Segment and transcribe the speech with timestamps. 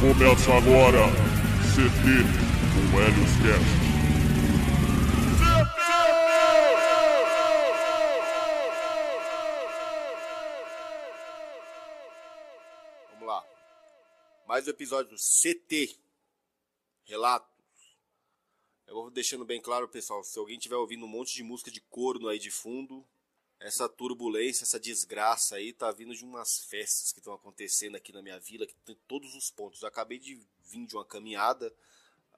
[0.00, 1.08] Começa agora
[1.74, 2.22] CT
[2.92, 3.88] com Helios Cast.
[13.10, 13.42] Vamos lá.
[14.46, 15.98] Mais um episódio do CT.
[17.02, 17.50] Relatos.
[18.86, 21.80] Eu vou deixando bem claro, pessoal, se alguém estiver ouvindo um monte de música de
[21.80, 23.04] corno aí de fundo,
[23.58, 28.22] essa turbulência, essa desgraça aí tá vindo de umas festas que estão acontecendo aqui na
[28.22, 29.82] minha vila, que tem todos os pontos.
[29.82, 31.74] Eu acabei de vir de uma caminhada,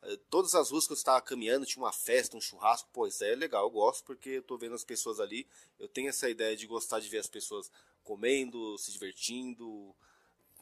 [0.01, 3.07] eh, todas as ruas que eu estava caminhando tinha uma festa, um churrasco.
[3.07, 5.47] Isso aí é legal, eu gosto porque eu tô vendo as pessoas ali.
[5.79, 7.71] Eu tenho essa ideia de gostar de ver as pessoas
[8.03, 9.95] comendo, se divertindo,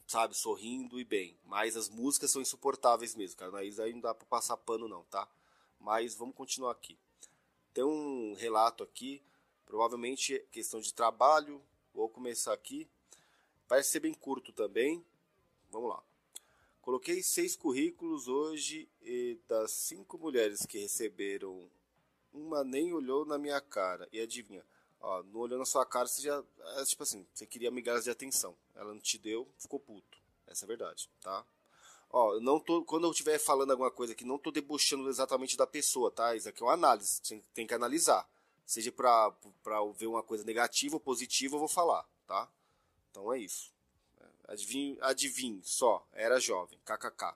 [0.09, 1.37] sabe, sorrindo e bem.
[1.45, 3.63] Mas as músicas são insuportáveis mesmo, cara.
[3.63, 5.29] Isso aí não dá pra passar pano não, tá?
[5.79, 6.97] Mas vamos continuar aqui.
[7.73, 9.21] Tem um relato aqui,
[9.67, 11.61] provavelmente questão de trabalho.
[11.93, 12.89] Vou começar aqui.
[13.67, 15.05] Parece ser bem curto também.
[15.69, 16.03] Vamos lá.
[16.81, 21.69] Coloquei seis currículos hoje e das cinco mulheres que receberam,
[22.33, 24.09] uma nem olhou na minha cara.
[24.11, 24.65] E adivinha?
[25.01, 26.43] Ó, não olhou na sua cara, você já.
[26.77, 28.55] É, tipo assim, você queria migalhas de atenção.
[28.75, 30.17] Ela não te deu, ficou puto.
[30.47, 31.45] Essa é a verdade, tá?
[32.09, 35.67] Ó, não tô, quando eu estiver falando alguma coisa aqui, não tô debochando exatamente da
[35.67, 36.35] pessoa, tá?
[36.35, 38.27] Isso aqui é uma análise, tem, tem que analisar.
[38.65, 39.31] Seja pra,
[39.63, 42.49] pra ver uma coisa negativa ou positiva, eu vou falar, tá?
[43.11, 43.71] Então é isso.
[44.47, 47.35] Adivinhe, adivinhe só, era jovem, kkk.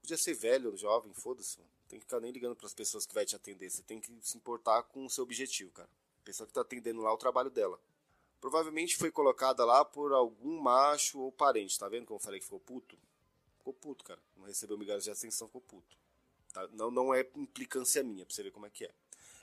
[0.00, 1.58] Podia ser velho, jovem, foda-se.
[1.88, 3.70] Tem que ficar nem ligando para as pessoas que vai te atender.
[3.70, 5.88] Você tem que se importar com o seu objetivo, cara.
[6.24, 7.78] Pessoa que está atendendo lá o trabalho dela.
[8.40, 11.78] Provavelmente foi colocada lá por algum macho ou parente.
[11.78, 12.98] Tá vendo como eu falei que ficou puto?
[13.58, 14.20] Ficou puto, cara.
[14.36, 15.96] Não recebeu migalhas de ascensão, ficou puto.
[16.52, 16.68] Tá?
[16.68, 18.94] Não, não é implicância minha, pra você ver como é que é.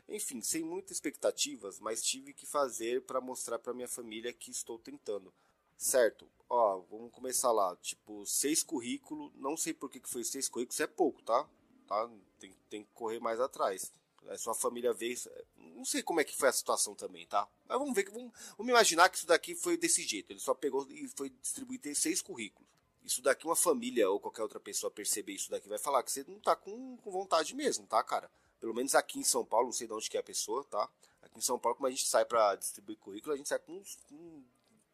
[0.08, 4.78] Enfim, sem muitas expectativas, mas tive que fazer para mostrar para minha família que estou
[4.78, 5.34] tentando.
[5.78, 7.75] Certo, ó, vamos começar lá.
[7.78, 11.47] Tipo, seis currículos, não sei por que, que foi seis currículos, é pouco, tá?
[11.88, 12.09] tá?
[12.40, 13.91] Tem, tem que correr mais atrás.
[14.30, 15.30] A sua família vê isso.
[15.58, 17.48] Não sei como é que foi a situação também, tá?
[17.68, 20.32] Mas vamos ver, vamos, vamos imaginar que isso daqui foi desse jeito.
[20.32, 22.70] Ele só pegou e foi distribuir seis currículos.
[23.04, 26.24] Isso daqui uma família ou qualquer outra pessoa perceber isso daqui vai falar que você
[26.28, 28.30] não tá com, com vontade mesmo, tá, cara?
[28.59, 30.88] Pelo menos aqui em São Paulo, não sei de onde que é a pessoa, tá?
[31.24, 33.74] Aqui em São Paulo, como a gente sai para distribuir currículo, a gente sai com
[33.74, 34.46] um, um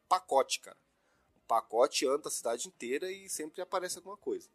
[0.08, 0.78] pacote, cara.
[1.36, 4.50] O pacote anda a cidade inteira e sempre aparece alguma coisa.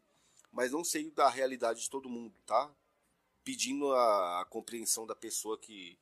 [0.51, 2.71] Mas não sei da realidade de todo mundo, tá?
[3.43, 5.97] Pedindo a, a compreensão da pessoa que,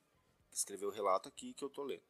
[0.49, 2.03] que, escreveu o relato aqui que eu tô lendo.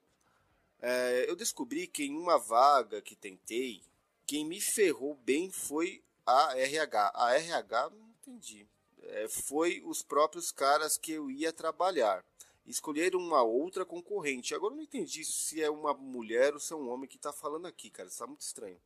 [0.79, 3.83] É, eu descobri que em uma vaga que tentei,
[4.25, 7.11] quem me ferrou bem foi a RH.
[7.15, 8.67] A RH, não entendi.
[9.03, 12.23] É, foi os próprios caras que eu ia trabalhar
[12.65, 14.53] escolheram uma outra concorrente.
[14.53, 17.33] Agora eu não entendi se é uma mulher ou se é um homem que está
[17.33, 18.07] falando aqui, cara.
[18.07, 18.79] Isso tá muito estranho.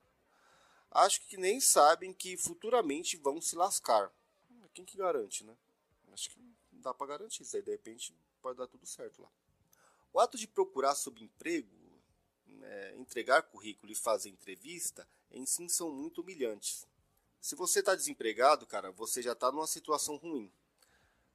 [0.92, 4.12] Acho que nem sabem que futuramente vão se lascar.
[4.74, 5.56] Quem que garante, né?
[6.16, 6.40] Acho que
[6.72, 7.62] dá para garantir isso aí.
[7.62, 9.30] De repente pode dar tudo certo lá.
[10.14, 11.70] O ato de procurar subemprego,
[12.62, 16.88] é, entregar currículo e fazer entrevista, em si são muito humilhantes.
[17.42, 20.50] Se você está desempregado, cara, você já está numa situação ruim.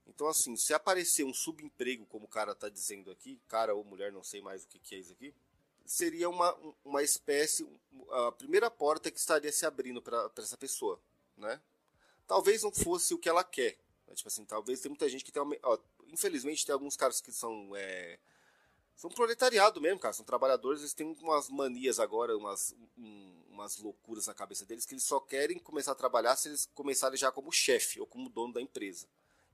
[0.07, 4.11] Então, assim, se aparecer um subemprego, como o cara está dizendo aqui, cara ou mulher,
[4.11, 5.35] não sei mais o que, que é isso aqui,
[5.85, 7.69] seria uma, uma espécie,
[8.11, 10.99] a primeira porta que estaria se abrindo para essa pessoa,
[11.37, 11.61] né?
[12.27, 13.77] Talvez não fosse o que ela quer.
[14.11, 14.17] Né?
[14.17, 15.79] Tipo assim, talvez tem muita gente que tem ó,
[16.09, 18.19] infelizmente tem alguns caras que são é,
[18.97, 24.27] são proletariado mesmo, cara, são trabalhadores, eles têm umas manias agora, umas um, umas loucuras
[24.27, 27.51] na cabeça deles que eles só querem começar a trabalhar se eles começarem já como
[27.51, 29.07] chefe ou como dono da empresa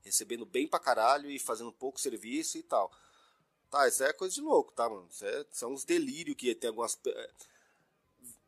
[0.07, 2.91] recebendo bem pra caralho e fazendo pouco serviço e tal.
[3.69, 5.07] Tá, isso é coisa de louco, tá, mano?
[5.11, 6.97] Isso é, são uns delírios que tem algumas.
[7.05, 7.29] É,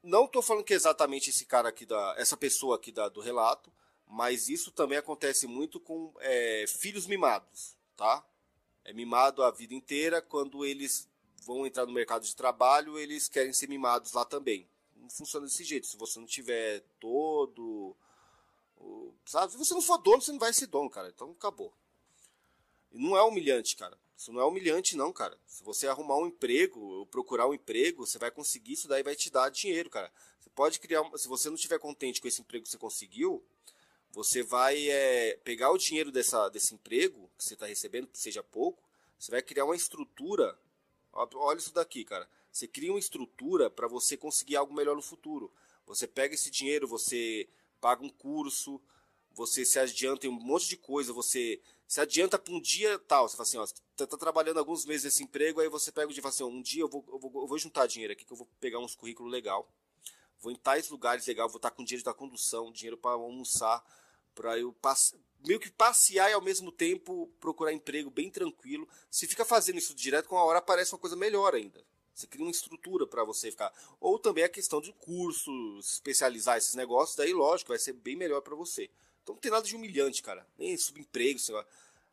[0.02, 3.20] não tô falando que é exatamente esse cara aqui, da, essa pessoa aqui da, do
[3.20, 3.72] relato,
[4.10, 8.26] mas isso também acontece muito com é, filhos mimados, tá?
[8.84, 11.08] É mimado a vida inteira, quando eles
[11.46, 14.68] vão entrar no mercado de trabalho, eles querem ser mimados lá também.
[14.96, 15.88] Não funciona desse jeito.
[15.88, 17.96] Se você não tiver todo
[19.26, 19.52] Sabe?
[19.52, 21.10] Se você não for dono, você não vai ser dono, cara.
[21.10, 21.74] Então acabou.
[22.92, 23.98] E não é humilhante, cara.
[24.18, 25.38] Isso não é humilhante, não, cara.
[25.46, 29.16] Se você arrumar um emprego, ou procurar um emprego, você vai conseguir, isso daí vai
[29.16, 30.12] te dar dinheiro, cara.
[30.40, 31.04] Você pode criar.
[31.16, 33.44] Se você não estiver contente com esse emprego que você conseguiu,
[34.12, 38.44] você vai é, pegar o dinheiro dessa, desse emprego que você está recebendo, que seja
[38.44, 38.84] pouco,
[39.18, 40.58] você vai criar uma estrutura
[41.12, 42.30] Olha isso daqui, cara.
[42.52, 45.52] Você cria uma estrutura para você conseguir algo melhor no futuro.
[45.86, 47.48] Você pega esse dinheiro, você
[47.82, 48.82] paga um curso,
[49.32, 53.28] você se adianta em um monte de coisa, você se adianta para um dia tal.
[53.28, 56.08] Você fala assim, ó, você tá, tá trabalhando alguns meses nesse emprego, aí você pega
[56.08, 57.88] o dia e fala assim, ó, um dia eu vou, eu vou, eu vou juntar
[57.88, 59.68] dinheiro aqui, que eu vou pegar uns currículos legal,
[60.40, 63.84] vou em tais lugares legal, vou estar com dinheiro da condução, dinheiro para almoçar,
[64.34, 65.16] para eu passe...
[65.46, 68.88] meio que passear e ao mesmo tempo procurar emprego bem tranquilo.
[69.10, 71.84] Se fica fazendo isso direto, com a hora aparece uma coisa melhor ainda.
[72.14, 73.74] Você cria uma estrutura para você ficar.
[74.00, 78.42] Ou também a questão de curso, especializar esses negócios, daí lógico, vai ser bem melhor
[78.42, 78.90] para você.
[79.24, 80.46] Então não tem nada de humilhante, cara.
[80.58, 81.66] Nem subemprego, sei lá.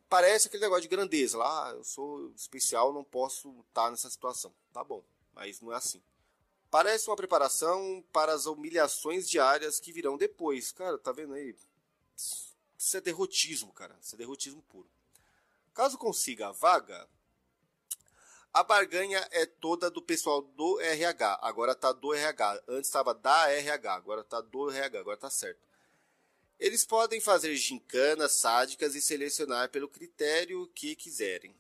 [0.09, 4.55] Parece aquele negócio de grandeza lá, ah, eu sou especial, não posso estar nessa situação.
[4.73, 5.03] Tá bom,
[5.35, 6.01] mas não é assim.
[6.77, 10.73] Parece uma preparação para as humilhações diárias que virão depois.
[10.73, 11.57] Cara, tá vendo aí?
[12.15, 13.97] Isso é derrotismo, cara.
[13.99, 14.87] Isso é derrotismo puro.
[15.73, 17.09] Caso consiga a vaga,
[18.53, 21.39] a barganha é toda do pessoal do RH.
[21.41, 22.63] Agora tá do RH.
[22.69, 23.95] Antes estava da RH.
[23.95, 25.01] Agora tá do RH.
[25.01, 25.67] Agora tá certo.
[26.61, 31.57] Eles podem fazer gincanas sádicas e selecionar pelo critério que quiserem.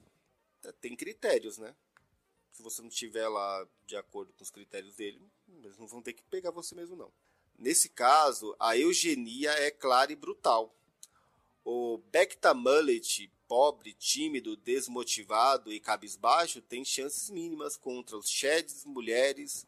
[0.79, 1.75] Tem critérios, né?
[2.57, 5.21] Se você não estiver lá de acordo com os critérios dele,
[5.63, 7.13] eles não vão ter que pegar você mesmo, não.
[7.59, 10.75] Nesse caso, a eugenia é clara e brutal.
[11.63, 19.67] O Becta Mullet pobre, tímido, desmotivado e cabisbaixo tem chances mínimas contra os sheds, mulheres,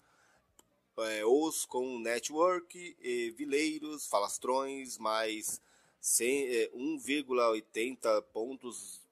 [0.97, 5.61] é, os com network, e vileiros, falastrões, mais
[6.03, 9.03] 1,80 é, pontos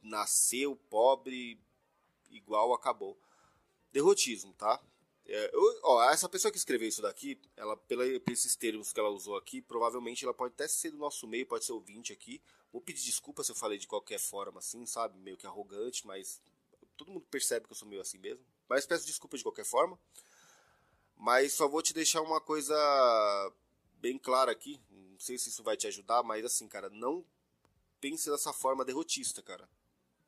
[0.00, 1.58] nasceu pobre,
[2.30, 3.18] igual acabou.
[3.92, 4.80] Derrotismo, tá?
[5.28, 9.08] É, eu, ó, essa pessoa que escreveu isso daqui, ela, pela, esses termos que ela
[9.08, 12.40] usou aqui, provavelmente ela pode até ser do nosso meio, pode ser ouvinte aqui.
[12.72, 15.18] Vou pedir desculpa se eu falei de qualquer forma assim, sabe?
[15.18, 16.40] Meio que arrogante, mas
[16.96, 18.44] todo mundo percebe que eu sou meio assim mesmo.
[18.68, 19.98] Mas peço desculpa de qualquer forma.
[21.16, 22.76] Mas só vou te deixar uma coisa
[23.94, 24.80] bem clara aqui.
[24.90, 27.24] Não sei se isso vai te ajudar, mas assim, cara, não
[28.00, 29.68] pense dessa forma derrotista, cara.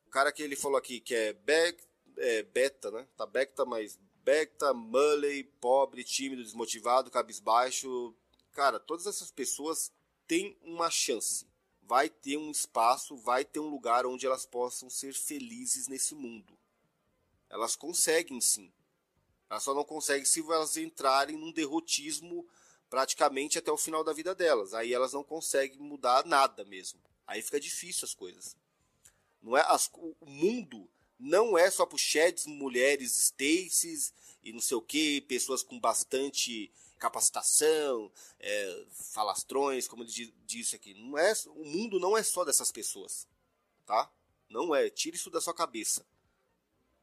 [0.07, 1.85] O cara que ele falou aqui que é, back,
[2.19, 3.07] é beta, né?
[3.17, 3.99] Tá beta, mas
[4.29, 8.15] Becta, Mulley, pobre, tímido, desmotivado, cabisbaixo.
[8.53, 9.91] Cara, todas essas pessoas
[10.27, 11.47] têm uma chance.
[11.81, 16.59] Vai ter um espaço, vai ter um lugar onde elas possam ser felizes nesse mundo.
[17.49, 18.71] Elas conseguem sim.
[19.49, 22.47] Elas só não conseguem se elas entrarem num derrotismo
[22.91, 24.75] praticamente até o final da vida delas.
[24.75, 27.01] Aí elas não conseguem mudar nada mesmo.
[27.27, 28.55] Aí fica difícil as coisas.
[29.41, 30.87] Não é as, o mundo
[31.19, 34.13] não é só para sheds, mulheres, Stacy's
[34.43, 40.95] e não sei o que, pessoas com bastante capacitação, é, falastrões, como ele disse aqui.
[40.95, 43.27] Não é, o mundo não é só dessas pessoas,
[43.87, 44.11] tá?
[44.49, 44.89] Não é.
[44.91, 46.05] Tire isso da sua cabeça.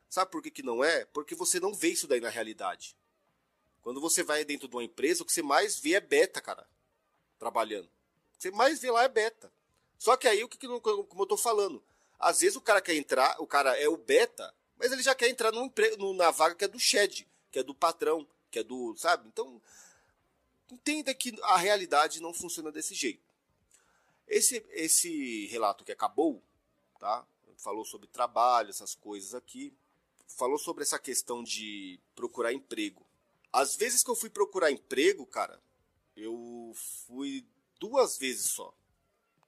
[0.10, 1.06] Sabe por que, que não é?
[1.06, 2.96] Porque você não vê isso daí na realidade.
[3.82, 6.68] Quando você vai dentro de uma empresa, o que você mais vê é beta, cara,
[7.38, 7.86] trabalhando.
[7.86, 9.52] O que você mais vê lá é beta.
[9.98, 11.84] Só que aí, o que, que como eu tô falando,
[12.20, 15.30] às vezes o cara quer entrar, o cara é o beta, mas ele já quer
[15.30, 18.64] entrar no emprego, na vaga que é do shed, que é do patrão, que é
[18.64, 19.28] do, sabe?
[19.28, 19.62] Então,
[20.72, 23.24] entenda que a realidade não funciona desse jeito.
[24.28, 26.42] Esse, esse relato que acabou,
[27.00, 27.26] tá?
[27.58, 29.74] Falou sobre trabalho, essas coisas aqui.
[30.28, 33.06] Falou sobre essa questão de procurar emprego.
[33.54, 35.62] Às vezes que eu fui procurar emprego, cara,
[36.16, 36.74] eu
[37.08, 37.46] fui
[37.80, 38.74] duas vezes só.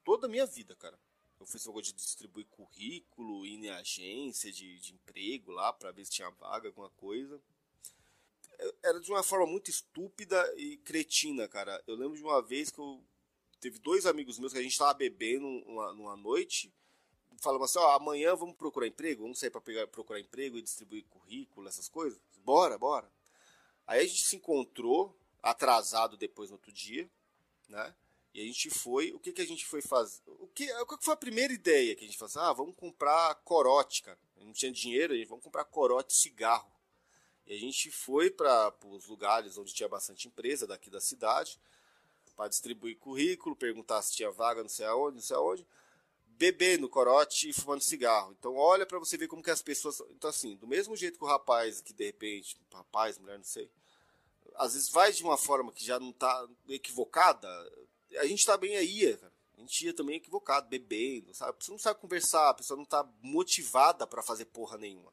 [0.05, 0.97] Toda a minha vida, cara.
[1.39, 5.91] Eu fiz esse negócio de distribuir currículo, ir em agência de, de emprego lá para
[5.91, 7.39] ver se tinha vaga, alguma coisa.
[8.83, 11.81] Era de uma forma muito estúpida e cretina, cara.
[11.85, 13.03] Eu lembro de uma vez que eu.
[13.59, 16.73] Teve dois amigos meus que a gente tava bebendo numa, numa noite.
[17.39, 19.23] Falamos assim: ó, amanhã vamos procurar emprego?
[19.23, 22.19] Vamos sair para procurar emprego e distribuir currículo, essas coisas?
[22.43, 23.11] Bora, bora.
[23.85, 27.09] Aí a gente se encontrou, atrasado depois no outro dia,
[27.69, 27.95] né?
[28.37, 30.21] E a gente foi, o que, que a gente foi fazer?
[30.27, 32.47] O que, qual que foi a primeira ideia que a gente falou?
[32.47, 34.19] Ah, vamos comprar corote, cara.
[34.39, 36.71] Não tinha dinheiro, a gente vamos comprar corote cigarro.
[37.47, 41.59] E a gente foi para os lugares onde tinha bastante empresa daqui da cidade
[42.35, 45.67] para distribuir currículo, perguntar se tinha vaga, não sei aonde, não sei aonde,
[46.27, 48.35] bebendo corote e fumando cigarro.
[48.37, 51.25] Então olha para você ver como que as pessoas, então assim, do mesmo jeito que
[51.25, 53.67] o rapaz que de repente, rapaz, mulher, não sei,
[54.57, 57.47] às vezes vai de uma forma que já não está equivocada,
[58.17, 59.33] a gente tá bem aí, cara.
[59.57, 61.51] A gente ia também equivocado, bebendo, sabe?
[61.51, 65.11] A pessoa não sabe conversar, a pessoa não tá motivada para fazer porra nenhuma.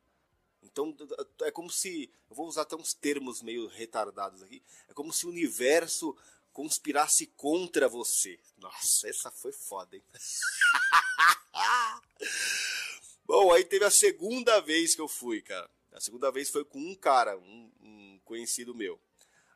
[0.62, 0.94] Então
[1.42, 2.10] é como se.
[2.28, 4.62] Eu vou usar até uns termos meio retardados aqui.
[4.88, 6.16] É como se o universo
[6.52, 8.38] conspirasse contra você.
[8.58, 10.02] Nossa, essa foi foda, hein?
[13.24, 15.70] Bom, aí teve a segunda vez que eu fui, cara.
[15.92, 19.00] A segunda vez foi com um cara, um, um conhecido meu.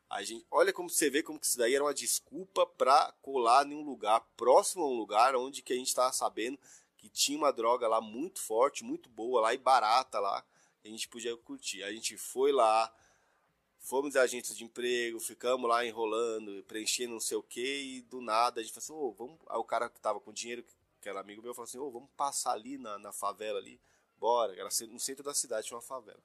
[0.09, 3.65] A gente, olha como você vê como que isso daí era uma desculpa para colar
[3.67, 6.57] em um lugar próximo a um lugar onde que a gente estava sabendo
[6.97, 10.43] que tinha uma droga lá muito forte, muito boa lá e barata lá,
[10.83, 11.83] a gente podia curtir.
[11.83, 12.93] A gente foi lá,
[13.79, 18.59] fomos agentes de emprego, ficamos lá enrolando, preenchendo não sei o que, e do nada
[18.59, 19.39] a gente falou assim, oh, vamos.
[19.47, 20.65] Aí o cara que tava com dinheiro,
[21.01, 23.79] que era amigo meu, falou assim, oh, vamos passar ali na, na favela ali,
[24.17, 26.21] bora, era no centro da cidade tinha uma favela.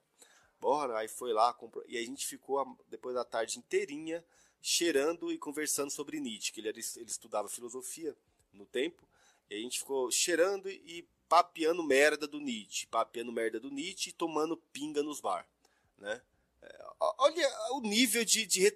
[0.64, 4.24] Bora, aí foi lá, comprou, e a gente ficou depois da tarde inteirinha
[4.62, 8.16] cheirando e conversando sobre Nietzsche, que ele, era, ele estudava filosofia
[8.50, 9.06] no tempo,
[9.50, 14.14] e a gente ficou cheirando e papeando merda do Nietzsche, papeando merda do Nietzsche e
[14.14, 15.46] tomando pinga nos bar,
[15.98, 16.22] né?
[16.62, 16.86] É,
[17.18, 18.74] olha o nível de, de,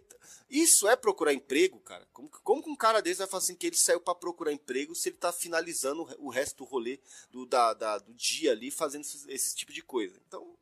[0.51, 2.07] Isso é procurar emprego, cara?
[2.13, 4.95] Como, como que um cara desse vai falar assim que ele saiu para procurar emprego
[4.95, 9.05] se ele tá finalizando o resto do rolê do, da, da, do dia ali fazendo
[9.05, 10.21] esse, esse tipo de coisa?
[10.29, 10.55] Então,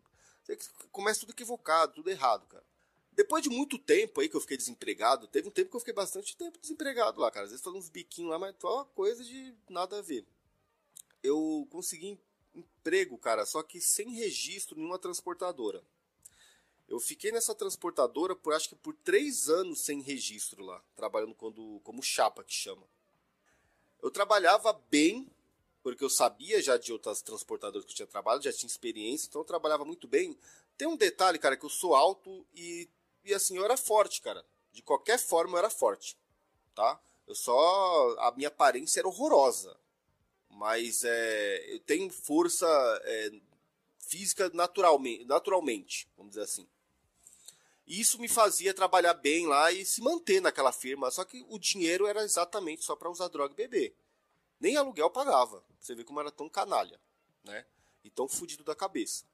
[0.93, 2.65] começa tudo equivocado, tudo errado, cara.
[3.12, 5.95] Depois de muito tempo aí que eu fiquei desempregado, teve um tempo que eu fiquei
[5.95, 7.45] bastante tempo desempregado lá, cara.
[7.45, 10.26] Às vezes fazendo uns biquinhos lá, mas só coisa de nada a ver.
[11.23, 12.21] Eu consegui
[12.55, 15.83] emprego, cara, só que sem registro em uma transportadora.
[16.88, 21.81] Eu fiquei nessa transportadora por acho que por três anos sem registro lá, trabalhando quando,
[21.83, 22.87] como chapa que chama.
[24.03, 25.29] Eu trabalhava bem,
[25.87, 29.43] porque eu sabia já de outras transportadoras que eu tinha trabalhado, já tinha experiência, então
[29.43, 30.37] eu trabalhava muito bem.
[30.76, 32.88] Tem um detalhe, cara, que eu sou alto e,
[33.25, 34.45] e assim, eu era forte, cara.
[34.73, 36.19] De qualquer forma eu era forte,
[36.75, 37.00] tá?
[37.25, 38.16] Eu só.
[38.19, 39.78] A minha aparência era horrorosa.
[40.50, 42.66] Mas é, eu tenho força
[43.05, 43.31] é,
[44.00, 46.66] física naturalmente, naturalmente, vamos dizer assim.
[47.87, 51.12] E isso me fazia trabalhar bem lá e se manter naquela firma.
[51.12, 53.97] Só que o dinheiro era exatamente só para usar droga e beber.
[54.60, 55.62] Nem aluguel pagava.
[55.78, 57.00] Você vê como era tão canalha,
[57.44, 57.66] né?
[58.02, 59.25] E tão fudido da cabeça.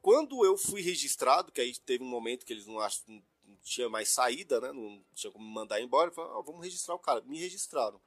[0.00, 3.02] Quando eu fui registrado, que aí teve um momento que eles não, ach...
[3.06, 3.22] não
[3.62, 4.72] tinha mais saída, né?
[4.72, 6.10] Não tinha como me mandar embora.
[6.10, 7.20] Falei, ah, vamos registrar o cara.
[7.22, 8.00] Me registraram.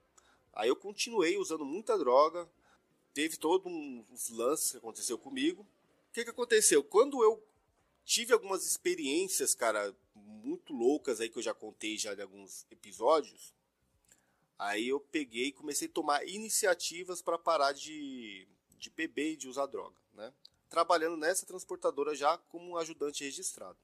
[0.53, 2.50] Aí eu continuei usando muita droga.
[3.13, 5.63] Teve todos uns lances que aconteceu comigo.
[6.10, 6.84] O que, que aconteceu?
[6.84, 7.41] Quando eu
[8.05, 13.53] tive algumas experiências, cara, muito loucas aí que eu já contei já de alguns episódios.
[14.62, 19.48] Aí eu peguei e comecei a tomar iniciativas para parar de, de beber e de
[19.48, 20.32] usar droga, né?
[20.70, 23.80] Trabalhando nessa transportadora já como ajudante registrado.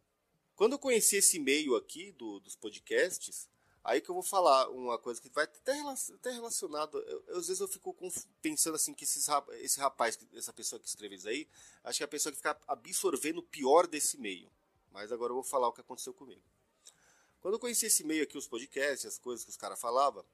[0.55, 3.49] Quando eu conheci esse meio aqui do, dos podcasts,
[3.83, 5.79] Aí que eu vou falar uma coisa que vai até,
[6.13, 6.99] até relacionado.
[6.99, 7.95] Eu, eu, às vezes eu fico
[8.41, 9.25] pensando assim que esses,
[9.61, 11.47] esse rapaz, essa pessoa que escreve isso aí,
[11.85, 14.51] acho que é a pessoa que fica absorvendo o pior desse meio.
[14.91, 16.41] Mas agora eu vou falar o que aconteceu comigo.
[17.39, 20.25] Quando eu conheci esse meio aqui, os podcasts, as coisas que os caras falavam,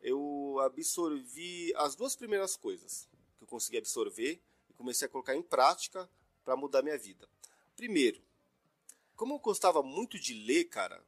[0.00, 5.42] eu absorvi as duas primeiras coisas que eu consegui absorver e comecei a colocar em
[5.42, 6.08] prática
[6.44, 7.28] para mudar minha vida.
[7.76, 8.22] Primeiro,
[9.16, 11.04] como eu gostava muito de ler, cara,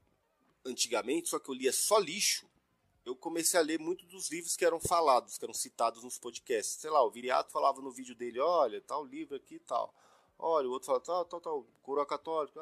[0.65, 2.49] antigamente, só que eu lia só lixo,
[3.05, 6.81] eu comecei a ler muito dos livros que eram falados, que eram citados nos podcasts.
[6.81, 9.95] Sei lá, o Viriato falava no vídeo dele, olha, tal livro aqui e tal.
[10.39, 12.61] Olha, o outro falava, tal, tal, tal, coroa católica.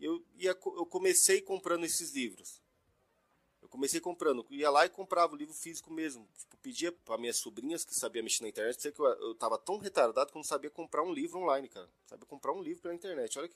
[0.00, 2.60] Eu, eu comecei comprando esses livros.
[3.68, 6.26] Eu comecei comprando, ia lá e comprava o livro físico mesmo.
[6.38, 9.58] Tipo, pedia para minhas sobrinhas que sabiam mexer na internet, sei que eu, eu tava
[9.58, 11.88] tão retardado que eu não sabia comprar um livro online, cara.
[12.06, 13.38] Sabia comprar um livro pela internet.
[13.38, 13.54] Olha que,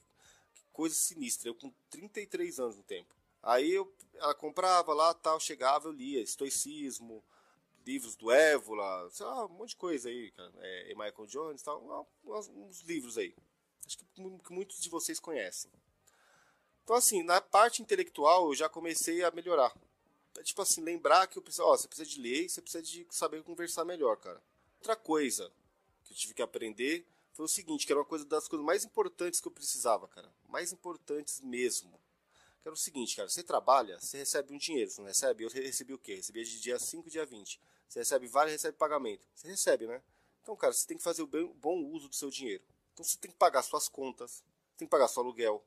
[0.55, 1.49] que coisa sinistra.
[1.49, 3.15] Eu com 33 anos no tempo.
[3.43, 7.25] Aí eu, ela comprava lá, tal, chegava, eu lia estoicismo,
[7.85, 10.53] livros do Évola, sei lá, um monte de coisa aí, cara.
[10.59, 13.35] É, Michael Jones, tal, uns, uns livros aí.
[13.87, 15.71] Acho que, que muitos de vocês conhecem.
[16.85, 19.73] Então, assim, na parte intelectual eu já comecei a melhorar.
[20.43, 23.07] Tipo assim, lembrar que eu preciso, ó, você precisa de ler e você precisa de
[23.11, 24.43] saber conversar melhor, cara.
[24.79, 25.53] Outra coisa
[26.05, 28.85] que eu tive que aprender foi o seguinte, que era uma coisa das coisas mais
[28.85, 30.33] importantes que eu precisava, cara.
[30.49, 32.01] Mais importantes mesmo
[32.63, 35.43] que era o seguinte, cara, você trabalha, você recebe um dinheiro, você não recebe?
[35.43, 36.15] Eu recebi o quê?
[36.15, 37.61] Recebia de dia 5, dia 20.
[37.89, 39.27] Você recebe vale, recebe pagamento.
[39.35, 40.01] Você recebe, né?
[40.41, 42.63] Então, cara, você tem que fazer o bem, bom uso do seu dinheiro.
[42.93, 44.45] Então você tem que pagar suas contas,
[44.77, 45.65] tem que pagar seu aluguel,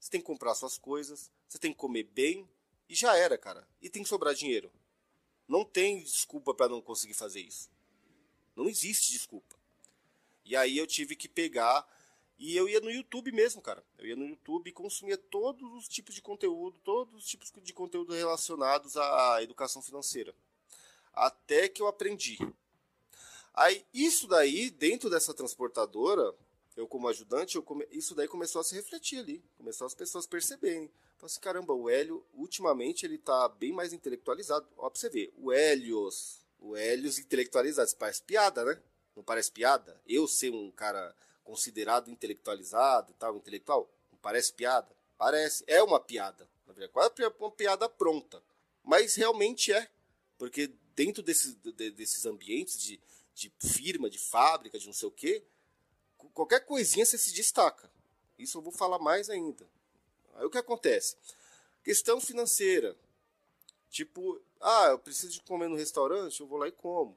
[0.00, 2.48] você tem que comprar suas coisas, você tem que comer bem
[2.88, 3.66] e já era, cara.
[3.80, 4.72] E tem que sobrar dinheiro.
[5.46, 7.70] Não tem desculpa para não conseguir fazer isso.
[8.54, 9.56] Não existe desculpa.
[10.44, 11.86] E aí eu tive que pegar
[12.38, 13.84] e eu ia no YouTube mesmo, cara.
[13.98, 17.72] Eu ia no YouTube e consumia todos os tipos de conteúdo, todos os tipos de
[17.72, 20.34] conteúdo relacionados à educação financeira.
[21.12, 22.38] Até que eu aprendi.
[23.52, 26.32] Aí, isso daí, dentro dessa transportadora,
[26.76, 27.84] eu como ajudante, eu come...
[27.90, 29.42] isso daí começou a se refletir ali.
[29.56, 30.88] Começou as pessoas perceberem.
[31.18, 34.68] Falei assim, caramba, o Hélio, ultimamente, ele tá bem mais intelectualizado.
[34.76, 38.80] Ó, pra você ver, o Hélios, o Hélios intelectualizado, isso parece piada, né?
[39.16, 40.00] Não parece piada?
[40.06, 43.90] Eu ser um cara considerado intelectualizado e tal, intelectual.
[44.22, 44.88] Parece piada?
[45.16, 45.64] Parece.
[45.66, 46.48] É uma piada.
[46.66, 48.40] Na verdade, quase uma piada pronta.
[48.84, 49.90] Mas realmente é.
[50.36, 53.00] Porque dentro desses, desses ambientes de,
[53.34, 55.42] de firma, de fábrica, de não sei o quê,
[56.32, 57.90] qualquer coisinha você se destaca.
[58.38, 59.68] Isso eu vou falar mais ainda.
[60.38, 61.16] Aí o que acontece?
[61.82, 62.96] Questão financeira.
[63.90, 67.16] Tipo, ah, eu preciso de comer no restaurante, eu vou lá e como.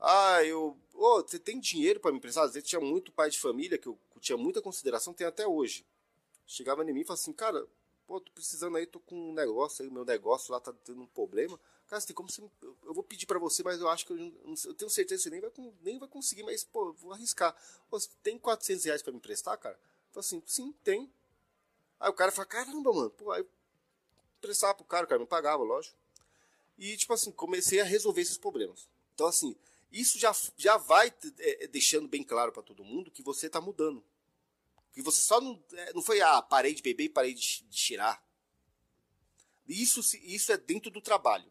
[0.00, 0.76] Ah, eu.
[0.94, 2.44] Oh, você tem dinheiro para me emprestar?
[2.44, 5.84] Às vezes tinha muito pai de família que eu tinha muita consideração, tem até hoje.
[6.46, 7.66] Chegava em mim e falava assim, cara,
[8.06, 11.06] pô, tô precisando aí, tô com um negócio aí, meu negócio lá tá tendo um
[11.06, 11.58] problema.
[11.86, 12.42] Cara, você tem como você.
[12.84, 14.18] Eu vou pedir para você, mas eu acho que eu,
[14.64, 15.50] eu, tenho certeza que você nem vai,
[15.82, 17.54] nem vai conseguir, mas, pô, vou arriscar.
[17.90, 19.78] Pô, você tem 400 reais para me emprestar, cara?
[20.10, 21.10] Falei assim, sim, tem.
[22.02, 23.46] Aí o cara fala, caramba, mano, pô, aí
[24.36, 25.96] emprestava pro cara, o cara me pagava, lógico.
[26.76, 28.88] E, tipo assim, comecei a resolver esses problemas.
[29.14, 29.54] Então, assim,
[29.92, 34.02] isso já, já vai é, deixando bem claro para todo mundo que você tá mudando.
[34.92, 37.78] Que você só não, é, não foi, ah, parei de beber e parei de, de
[37.78, 38.20] cheirar.
[39.68, 41.48] Isso, isso é dentro do trabalho.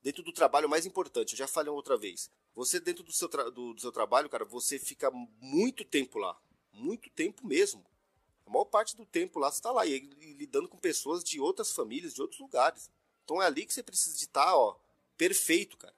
[0.00, 2.30] Dentro do trabalho mais importante, eu já falei outra vez.
[2.54, 6.40] Você, dentro do seu, do, do seu trabalho, cara, você fica muito tempo lá.
[6.72, 7.84] Muito tempo mesmo.
[8.48, 11.38] A maior parte do tempo lá você está lá e, e, lidando com pessoas de
[11.38, 12.90] outras famílias, de outros lugares.
[13.22, 14.74] Então é ali que você precisa de estar, tá, ó,
[15.18, 15.94] perfeito, cara.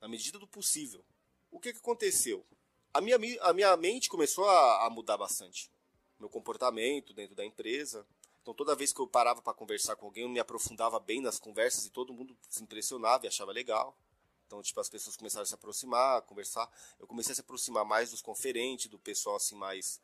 [0.00, 1.04] Na medida do possível.
[1.48, 2.44] O que, que aconteceu?
[2.92, 5.70] A minha, a minha mente começou a, a mudar bastante.
[6.18, 8.04] Meu comportamento dentro da empresa.
[8.42, 11.38] Então toda vez que eu parava para conversar com alguém, eu me aprofundava bem nas
[11.38, 13.96] conversas e todo mundo se impressionava e achava legal.
[14.44, 16.68] Então, tipo, as pessoas começaram a se aproximar, conversar.
[16.98, 20.00] Eu comecei a se aproximar mais dos conferentes, do pessoal assim mais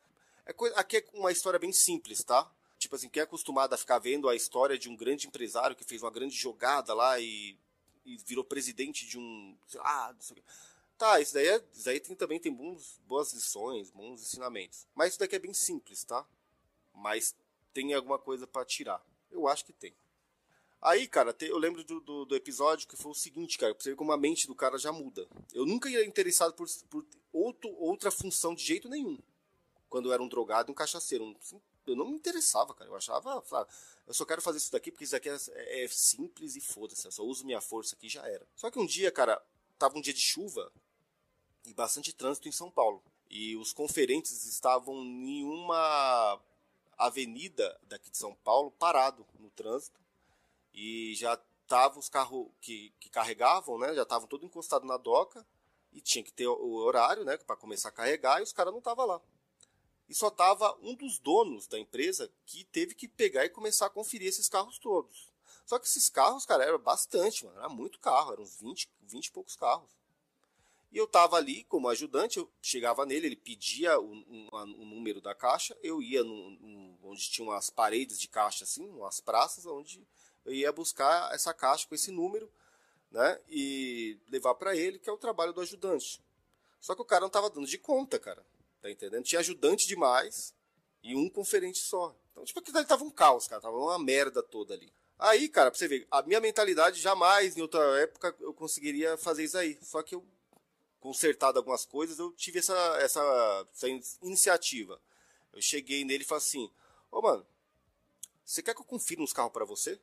[0.47, 2.49] é coisa, aqui é uma história bem simples, tá?
[2.79, 5.83] Tipo assim, quem é acostumado a ficar vendo a história de um grande empresário que
[5.83, 7.57] fez uma grande jogada lá e,
[8.05, 9.57] e virou presidente de um.
[9.79, 10.43] Ah, não sei o quê.
[10.97, 14.87] Tá, isso daí, é, isso daí tem, também tem bons, boas lições, bons ensinamentos.
[14.95, 16.25] Mas isso daqui é bem simples, tá?
[16.93, 17.35] Mas
[17.73, 19.05] tem alguma coisa para tirar.
[19.29, 19.93] Eu acho que tem.
[20.81, 23.95] Aí, cara, eu lembro do, do, do, episódio que foi o seguinte, cara, você ver
[23.97, 25.27] como a mente do cara já muda.
[25.51, 29.17] Eu nunca ia interessado por, por outro, outra função de jeito nenhum
[29.89, 31.35] quando eu era um drogado e um cachaceiro.
[31.85, 32.89] Eu não me interessava, cara.
[32.89, 33.43] Eu achava,
[34.05, 37.05] eu só quero fazer isso daqui porque isso daqui é, é simples e foda-se.
[37.05, 38.45] Eu só uso minha força aqui e já era.
[38.55, 39.41] Só que um dia, cara,
[39.77, 40.71] tava um dia de chuva
[41.65, 43.01] e bastante trânsito em São Paulo.
[43.29, 46.39] E os conferentes estavam em uma
[46.97, 49.99] avenida daqui de São Paulo parado no trânsito.
[50.73, 53.93] E já estavam os carros que, que carregavam, né?
[53.93, 55.45] Já estavam todo encostado na doca.
[55.93, 57.37] E tinha que ter o horário, né?
[57.37, 58.39] para começar a carregar.
[58.39, 59.21] E os caras não estavam lá
[60.07, 63.89] e só tava um dos donos da empresa que teve que pegar e começar a
[63.89, 65.31] conferir esses carros todos.
[65.65, 69.25] Só que esses carros, cara, era bastante, mano, era muito carro, eram uns 20, 20
[69.25, 69.89] e poucos carros.
[70.89, 75.19] E eu tava ali como ajudante, eu chegava nele, ele pedia o, um, um número
[75.19, 79.65] da caixa, eu ia no, no, onde tinha umas paredes de caixa assim, umas praças,
[79.65, 80.07] onde
[80.45, 82.49] eu ia buscar essa caixa com esse número,
[83.11, 86.21] né, e levar para ele, que é o trabalho do ajudante.
[86.79, 88.45] Só que o cara não tava dando de conta, cara.
[88.81, 89.23] Tá entendendo?
[89.23, 90.53] Tinha ajudante demais
[91.03, 92.15] e um conferente só.
[92.31, 93.61] Então, tipo, aquilo ali tava um caos, cara.
[93.61, 94.93] Tava uma merda toda ali.
[95.19, 99.43] Aí, cara, pra você ver, a minha mentalidade jamais, em outra época, eu conseguiria fazer
[99.43, 99.77] isso aí.
[99.81, 100.23] Só que eu,
[100.99, 103.87] consertado algumas coisas, eu tive essa, essa, essa
[104.21, 105.01] iniciativa.
[105.51, 106.71] Eu cheguei nele e falei assim:
[107.11, 107.45] Ô, mano,
[108.45, 109.99] você quer que eu confira uns carros para você?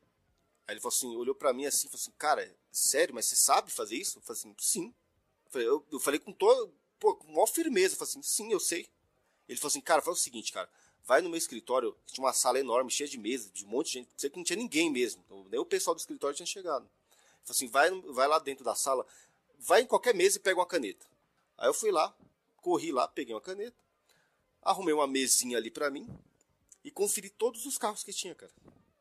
[0.67, 3.71] Aí ele falou assim, olhou para mim assim, falou assim, cara, sério, mas você sabe
[3.71, 4.19] fazer isso?
[4.19, 4.95] Eu falei assim, sim.
[5.45, 7.95] Eu falei, eu, eu falei com todo, pô, com maior firmeza.
[7.95, 8.89] Eu falei assim, sim, eu sei.
[9.47, 10.71] Ele falou assim, cara, faz o seguinte, cara.
[11.05, 13.93] Vai no meu escritório, tinha uma sala enorme, cheia de mesa, de um monte de
[13.93, 14.09] gente.
[14.17, 15.23] Sei que não tinha ninguém mesmo.
[15.27, 16.85] Então, nem o pessoal do escritório tinha chegado.
[16.85, 19.07] Ele falou assim, vai, vai lá dentro da sala,
[19.59, 21.05] vai em qualquer mesa e pega uma caneta.
[21.59, 22.17] Aí eu fui lá,
[22.57, 23.77] corri lá, peguei uma caneta,
[24.63, 26.09] arrumei uma mesinha ali pra mim
[26.83, 28.53] e conferi todos os carros que tinha, cara.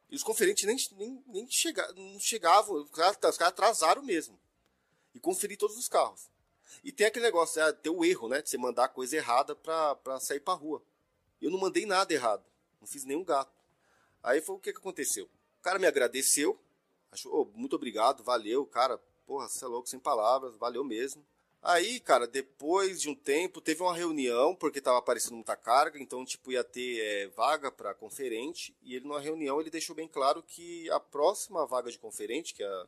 [0.10, 4.38] E os conferentes nem, nem, nem chega, não chegavam, os caras atrasaram mesmo.
[5.16, 6.33] E conferi todos os carros.
[6.84, 8.42] E tem aquele negócio, é, tem o erro, né?
[8.42, 10.82] De você mandar coisa errada pra, pra sair pra rua.
[11.42, 12.44] Eu não mandei nada errado.
[12.80, 13.52] Não fiz nenhum gato.
[14.22, 15.26] Aí foi o que, que aconteceu.
[15.60, 16.60] O cara me agradeceu.
[17.12, 18.98] Achou, oh, muito obrigado, valeu, cara.
[19.26, 21.26] Porra, você é louco, sem palavras, valeu mesmo.
[21.62, 26.26] Aí, cara, depois de um tempo, teve uma reunião, porque tava aparecendo muita carga, então,
[26.26, 30.44] tipo, ia ter é, vaga para conferente, e ele, numa reunião, ele deixou bem claro
[30.44, 32.88] que a próxima vaga de conferente, que ia,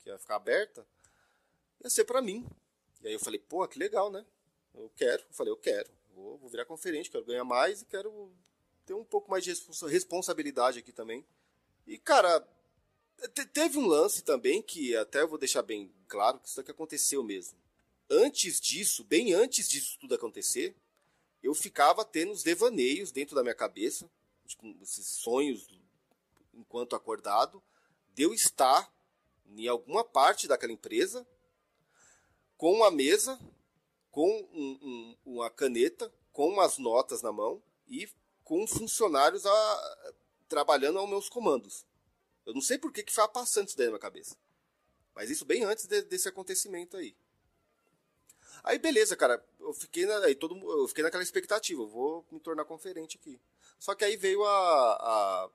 [0.00, 0.84] que ia ficar aberta,
[1.80, 2.44] ia ser para mim.
[3.02, 4.24] E aí eu falei, pô, que legal, né?
[4.74, 5.22] Eu quero.
[5.22, 5.90] Eu falei, eu quero.
[6.14, 8.32] Vou, vou virar conferente, quero ganhar mais e quero
[8.84, 9.52] ter um pouco mais de
[9.86, 11.24] responsabilidade aqui também.
[11.86, 12.46] E, cara,
[13.52, 17.22] teve um lance também que até eu vou deixar bem claro que isso aqui aconteceu
[17.22, 17.58] mesmo.
[18.10, 20.74] Antes disso, bem antes disso tudo acontecer,
[21.42, 24.10] eu ficava tendo os devaneios dentro da minha cabeça,
[24.46, 25.68] tipo, esses sonhos
[26.54, 27.62] enquanto acordado,
[28.14, 28.92] de eu estar
[29.46, 31.26] em alguma parte daquela empresa
[32.58, 33.38] com uma mesa,
[34.10, 38.08] com um, um, uma caneta, com umas notas na mão e
[38.42, 40.12] com funcionários a,
[40.48, 41.86] trabalhando aos meus comandos.
[42.44, 44.36] Eu não sei por que, que ficava passando isso daí na minha cabeça.
[45.14, 47.16] Mas isso bem antes de, desse acontecimento aí.
[48.64, 52.40] Aí beleza, cara, eu fiquei, na, aí todo, eu fiquei naquela expectativa, eu vou me
[52.40, 53.40] tornar conferente aqui.
[53.78, 55.50] Só que aí veio a, a,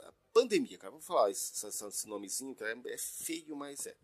[0.00, 0.90] a pandemia, cara.
[0.90, 3.94] Vou falar esse, esse nomezinho, que é, é feio, mas é.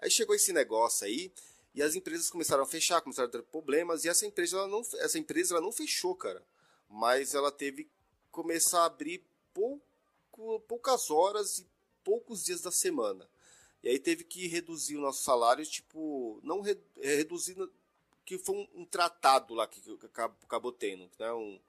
[0.00, 1.32] Aí chegou esse negócio aí,
[1.74, 4.80] e as empresas começaram a fechar, começaram a ter problemas, e essa empresa, ela não,
[4.80, 6.42] essa empresa ela não fechou, cara.
[6.88, 7.90] Mas ela teve que
[8.30, 11.66] começar a abrir pouco, poucas horas e
[12.02, 13.28] poucos dias da semana.
[13.82, 17.56] E aí teve que reduzir o nosso salário, tipo, não re, é, reduzir,
[18.24, 21.08] que foi um, um, tratado lá que, que acabou tendo.
[21.18, 21.32] Né?
[21.32, 21.60] Um,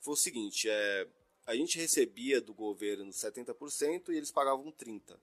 [0.00, 1.06] foi o seguinte, é,
[1.46, 5.16] a gente recebia do governo 70% e eles pagavam 30%.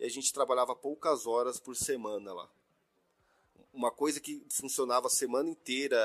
[0.00, 2.48] E a gente trabalhava poucas horas por semana lá.
[3.78, 5.96] Uma coisa que funcionava a semana inteira,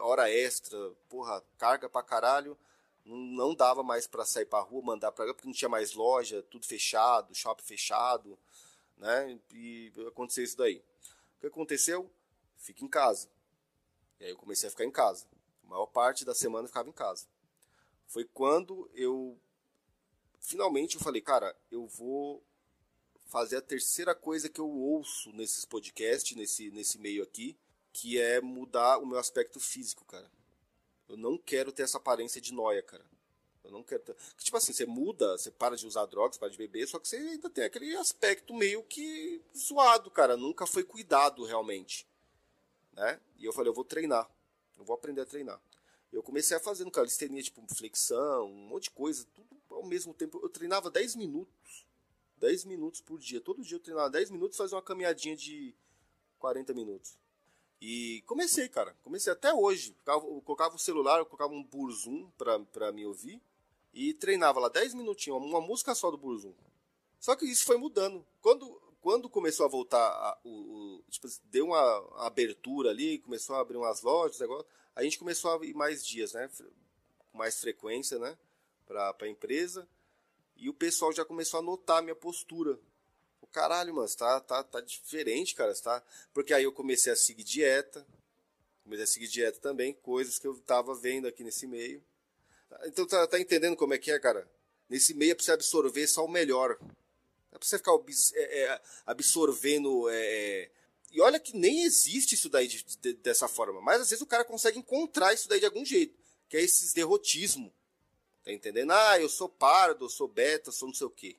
[0.00, 0.76] hora extra,
[1.08, 2.54] porra, carga pra caralho
[3.02, 6.66] não dava mais para sair para rua, mandar para porque não tinha mais loja, tudo
[6.66, 8.38] fechado, shopping fechado,
[8.98, 9.40] né?
[9.54, 10.84] E aconteceu isso daí.
[11.38, 12.10] O que aconteceu?
[12.58, 13.26] Fica em casa.
[14.20, 15.26] E aí eu comecei a ficar em casa.
[15.64, 17.26] A maior parte da semana eu ficava em casa.
[18.06, 19.40] Foi quando eu
[20.40, 22.42] finalmente eu falei, cara, eu vou
[23.26, 27.56] fazer a terceira coisa que eu ouço nesses podcasts, nesse nesse meio aqui,
[27.92, 30.30] que é mudar o meu aspecto físico, cara.
[31.08, 33.04] Eu não quero ter essa aparência de noia, cara.
[33.62, 34.16] Eu não quero ter...
[34.36, 37.16] Tipo assim, você muda, você para de usar drogas, para de beber, só que você
[37.16, 40.36] ainda tem aquele aspecto meio que zoado, cara.
[40.36, 42.06] Nunca foi cuidado realmente.
[42.92, 43.20] Né?
[43.38, 44.28] E eu falei, eu vou treinar.
[44.78, 45.60] Eu vou aprender a treinar.
[46.12, 50.12] Eu comecei a fazer, cara, calistenia, tipo, flexão, um monte de coisa, tudo ao mesmo
[50.14, 50.38] tempo.
[50.42, 51.83] Eu treinava 10 minutos.
[52.44, 53.40] 10 minutos por dia.
[53.40, 55.74] Todo dia eu treinava 10 minutos fazia uma caminhadinha de
[56.38, 57.16] 40 minutos.
[57.80, 58.94] E comecei, cara.
[59.02, 59.96] Comecei até hoje.
[60.06, 63.40] Eu colocava o celular, eu colocava um burzum pra, pra me ouvir.
[63.94, 66.52] E treinava lá 10 minutinhos, uma música só do burzum.
[67.18, 68.26] Só que isso foi mudando.
[68.42, 70.50] Quando, quando começou a voltar, a, o,
[70.98, 75.58] o, tipo, deu uma abertura ali, começou a abrir umas lojas, negócio, a gente começou
[75.58, 76.50] a ir mais dias, né?
[77.32, 78.36] Com mais frequência, né?
[78.84, 79.88] Pra, pra empresa.
[80.56, 82.78] E o pessoal já começou a notar a minha postura
[83.54, 86.02] caralho, mano, tá, tá, tá diferente, cara, tá?
[86.34, 88.04] Porque aí eu comecei a seguir dieta,
[88.82, 92.02] comecei a seguir dieta também, coisas que eu tava vendo aqui nesse meio.
[92.84, 94.50] Então tá, tá entendendo como é que é, cara?
[94.90, 96.76] Nesse meio é pra você absorver só o melhor.
[97.52, 97.92] É pra você ficar
[98.34, 100.08] é, é, absorvendo.
[100.10, 100.70] É, é,
[101.12, 103.80] e olha que nem existe isso daí de, de, dessa forma.
[103.80, 106.18] Mas às vezes o cara consegue encontrar isso daí de algum jeito.
[106.48, 107.72] Que é esses derrotismo.
[108.44, 108.90] Tá entendendo?
[108.92, 111.36] Ah, eu sou pardo, eu sou beta, sou não sei o quê.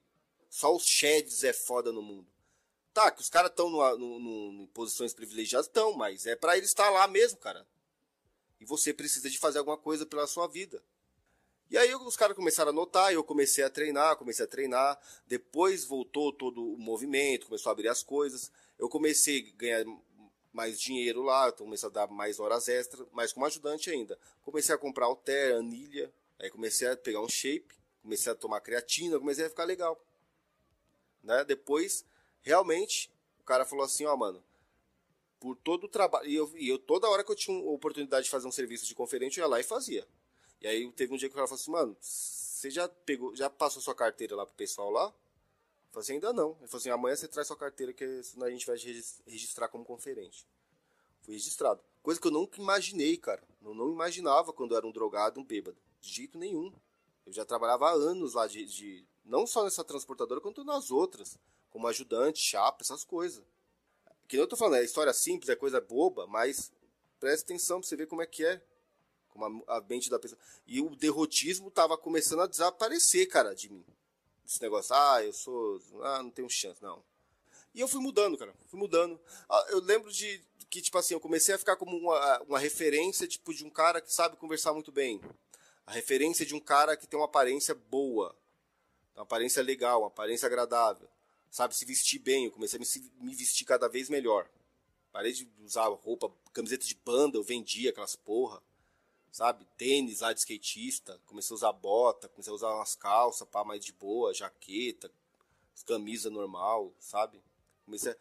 [0.50, 2.28] Só os sheds é foda no mundo.
[2.94, 7.08] Tá, que os caras estão em posições privilegiadas, estão, mas é para eles estar lá
[7.08, 7.68] mesmo, cara.
[8.60, 10.82] E você precisa de fazer alguma coisa pela sua vida.
[11.70, 15.84] E aí os caras começaram a notar, eu comecei a treinar, comecei a treinar, depois
[15.84, 19.86] voltou todo o movimento, começou a abrir as coisas, eu comecei a ganhar
[20.54, 24.18] mais dinheiro lá, comecei a dar mais horas extras, mas como ajudante ainda.
[24.42, 29.20] Comecei a comprar alter, anilha, aí comecei a pegar um shape, comecei a tomar creatina,
[29.20, 30.00] comecei a ficar legal
[31.26, 31.44] né?
[31.44, 32.06] Depois,
[32.42, 34.42] realmente, o cara falou assim, ó, mano,
[35.40, 38.30] por todo o trabalho, e eu, e eu toda hora que eu tinha oportunidade de
[38.30, 40.08] fazer um serviço de conferente, eu ia lá e fazia.
[40.62, 43.50] E aí teve um dia que o cara falou assim, mano, você já pegou, já
[43.50, 45.08] passou sua carteira lá pro pessoal lá?
[45.08, 45.14] Eu
[45.92, 46.56] falei assim, ainda não.
[46.60, 48.78] Ele falou assim, amanhã você traz sua carteira que senão a gente vai
[49.26, 50.46] registrar como conferente.
[51.22, 51.82] Fui registrado.
[52.02, 53.44] Coisa que eu nunca imaginei, cara.
[53.64, 55.78] Eu não imaginava quando eu era um drogado, um bêbado.
[56.06, 56.72] De jeito nenhum.
[57.26, 61.40] Eu já trabalhava há anos lá de, de não só nessa transportadora, quanto nas outras,
[61.72, 63.44] como ajudante, chapa, essas coisas.
[64.28, 66.72] Que eu tô falando, é história simples, é coisa boba, mas
[67.20, 68.62] preste atenção pra você ver como é que é.
[69.30, 70.40] Como a, a mente da pessoa.
[70.68, 73.84] E o derrotismo tava começando a desaparecer, cara, de mim.
[74.46, 75.82] Esse negócio, ah, eu sou.
[76.04, 77.04] Ah, não tenho chance, não.
[77.74, 78.54] E eu fui mudando, cara.
[78.68, 79.20] Fui mudando.
[79.50, 80.40] Ah, eu lembro de
[80.70, 84.00] que, tipo assim, eu comecei a ficar como uma, uma referência, tipo, de um cara
[84.00, 85.20] que sabe conversar muito bem.
[85.86, 88.36] A referência de um cara que tem uma aparência boa
[89.16, 91.08] uma aparência legal, uma aparência agradável.
[91.50, 94.50] Sabe se vestir bem, eu comecei a me, vestir cada vez melhor.
[95.12, 98.62] Parei de usar roupa, camiseta de banda, eu vendia aquelas porra.
[99.32, 99.66] Sabe?
[99.78, 103.84] Tênis lá de skatista, comecei a usar bota, comecei a usar umas calças, pá, mais
[103.84, 105.10] de boa, jaqueta,
[105.86, 107.42] camisa normal, sabe?
[107.86, 108.18] Comecei a...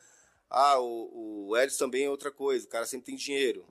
[0.51, 3.67] Ah, o, o Elis também é outra coisa, o cara sempre tem dinheiro.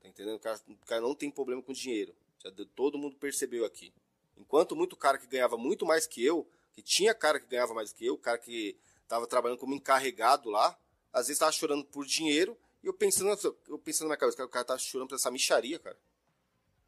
[0.00, 0.36] Tá entendendo?
[0.36, 2.14] O cara, o cara não tem problema com dinheiro.
[2.44, 3.92] Já todo mundo percebeu aqui.
[4.36, 7.92] Enquanto muito cara que ganhava muito mais que eu, que tinha cara que ganhava mais
[7.92, 10.78] que eu, cara que estava trabalhando como encarregado lá,
[11.12, 14.48] às vezes estava chorando por dinheiro, e eu pensando, eu pensando na minha cabeça, o
[14.48, 15.96] cara tá chorando por essa micharia, cara.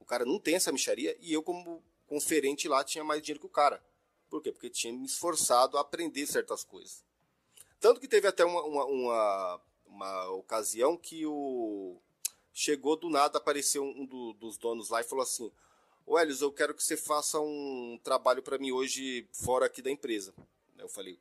[0.00, 3.46] O cara não tem essa micharia, e eu, como conferente lá, tinha mais dinheiro que
[3.46, 3.82] o cara.
[4.28, 4.52] Por quê?
[4.52, 7.04] Porque tinha me esforçado a aprender certas coisas.
[7.80, 12.00] Tanto que teve até uma, uma, uma, uma ocasião que o.
[12.58, 15.52] Chegou do nada, apareceu um do, dos donos lá e falou assim:
[16.06, 19.90] Ô Elios, eu quero que você faça um trabalho para mim hoje fora aqui da
[19.90, 20.32] empresa.
[20.78, 21.18] Eu falei: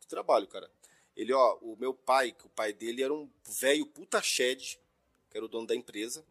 [0.00, 0.70] Que trabalho, cara?
[1.14, 4.80] Ele, ó, o meu pai, que o pai dele era um velho puta shed,
[5.28, 6.24] que era o dono da empresa.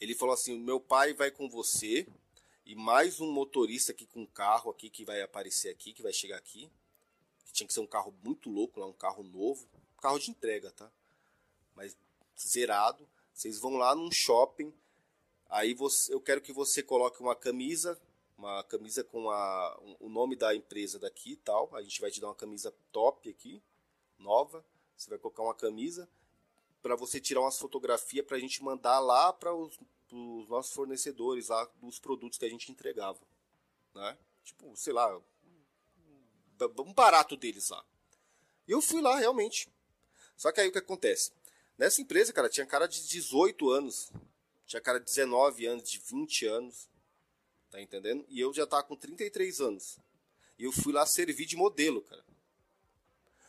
[0.00, 2.06] Ele falou assim: meu pai vai com você
[2.64, 6.12] e mais um motorista aqui com um carro aqui que vai aparecer aqui, que vai
[6.12, 6.70] chegar aqui.
[7.44, 9.66] Que tinha que ser um carro muito louco, um carro novo,
[10.00, 10.88] carro de entrega, tá?
[11.74, 11.96] Mas
[12.38, 13.04] zerado.
[13.34, 14.72] Vocês vão lá num shopping.
[15.50, 18.00] Aí você, eu quero que você coloque uma camisa,
[18.38, 21.74] uma camisa com a, o nome da empresa daqui e tal.
[21.74, 23.60] A gente vai te dar uma camisa top aqui
[24.18, 24.64] nova,
[24.96, 26.08] você vai colocar uma camisa
[26.80, 29.78] para você tirar umas fotografias para a gente mandar lá para os,
[30.10, 33.18] os, nossos fornecedores lá dos produtos que a gente entregava,
[33.94, 34.18] né?
[34.44, 35.20] Tipo, sei lá,
[36.78, 37.84] um barato deles lá.
[38.68, 39.68] Eu fui lá realmente.
[40.36, 41.32] Só que aí o que acontece?
[41.76, 44.12] Nessa empresa, cara, tinha cara de 18 anos,
[44.66, 46.88] tinha cara de 19 anos, de 20 anos,
[47.70, 48.24] tá entendendo?
[48.28, 49.98] E eu já tava com 33 anos.
[50.58, 52.24] E eu fui lá servir de modelo, cara.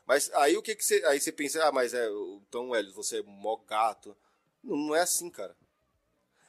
[0.05, 1.03] Mas aí o que, que você.
[1.05, 2.07] Aí você pensa, ah, mas é.
[2.47, 4.15] Então, Hélio, você é mó gato.
[4.63, 5.55] Não, não é assim, cara.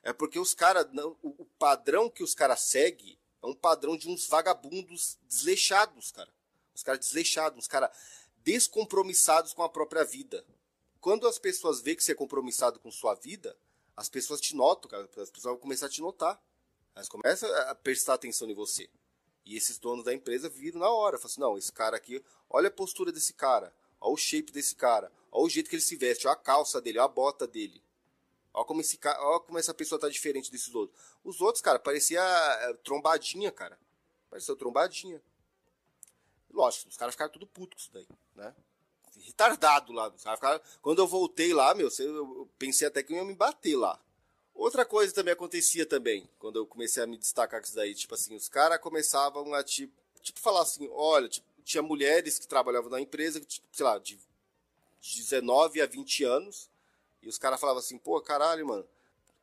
[0.03, 0.87] É porque os caras.
[1.23, 6.31] O, o padrão que os caras seguem é um padrão de uns vagabundos desleixados, cara.
[6.75, 7.91] Os caras desleixados, uns caras
[8.45, 10.45] descompromissados com a própria vida.
[11.07, 13.57] Quando as pessoas veem que você é compromissado com sua vida,
[13.97, 15.05] as pessoas te notam, cara.
[15.05, 16.43] As pessoas vão começar a te notar.
[16.97, 18.91] Elas começam a prestar atenção em você.
[19.45, 21.17] E esses donos da empresa viram na hora.
[21.17, 23.73] Falaram assim, não, esse cara aqui, olha a postura desse cara.
[24.01, 25.13] Olha o shape desse cara.
[25.31, 26.27] Olha o jeito que ele se veste.
[26.27, 27.81] Olha a calça dele, olha a bota dele.
[28.53, 31.01] Olha como, esse, olha como essa pessoa tá diferente desses outros.
[31.23, 33.79] Os outros, cara, parecia é, trombadinha, cara.
[34.29, 35.23] Parecia trombadinha.
[36.51, 38.53] Lógico, os caras ficaram tudo putos daí, né?
[39.21, 40.13] Retardado lá.
[40.81, 44.01] Quando eu voltei lá, meu, eu pensei até que eu ia me bater lá.
[44.55, 48.15] Outra coisa também acontecia também, quando eu comecei a me destacar com isso daí, tipo
[48.15, 52.89] assim, os caras começavam a tipo, tipo falar assim, olha, tipo, tinha mulheres que trabalhavam
[52.89, 54.19] na empresa, tipo, sei lá, de
[55.03, 56.71] 19 a 20 anos,
[57.23, 58.89] e os caras falavam assim, pô, caralho, mano,